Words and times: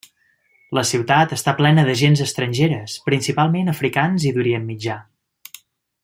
La 0.77 0.83
ciutat 0.91 1.35
està 1.37 1.53
plena 1.59 1.83
de 1.89 1.93
gents 1.99 2.23
estrangeres, 2.25 2.95
principalment 3.11 3.69
africans 3.77 4.25
i 4.31 4.35
d'Orient 4.39 4.65
Mitjà. 4.75 4.97